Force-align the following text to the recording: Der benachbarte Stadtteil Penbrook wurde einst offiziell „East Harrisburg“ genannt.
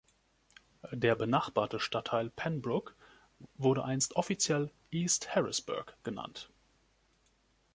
Der 0.93 1.13
benachbarte 1.13 1.79
Stadtteil 1.79 2.31
Penbrook 2.31 2.95
wurde 3.59 3.85
einst 3.85 4.15
offiziell 4.15 4.71
„East 4.89 5.35
Harrisburg“ 5.35 5.95
genannt. 6.03 6.49